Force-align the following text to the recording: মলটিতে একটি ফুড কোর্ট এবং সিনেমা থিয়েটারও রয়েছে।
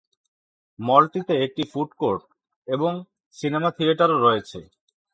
মলটিতে 0.79 1.33
একটি 1.45 1.63
ফুড 1.71 1.89
কোর্ট 2.01 2.23
এবং 2.67 2.91
সিনেমা 3.35 3.69
থিয়েটারও 3.77 4.17
রয়েছে। 4.17 4.59